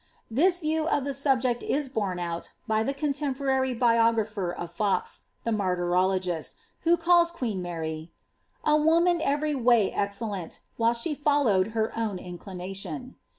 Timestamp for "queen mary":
7.29-8.09